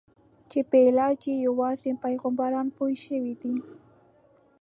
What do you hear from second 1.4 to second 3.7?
یوازې پیغمبران پوه شوي دي.